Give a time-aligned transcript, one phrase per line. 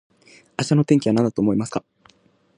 [0.57, 1.83] 明日の天気はなんだと思いますか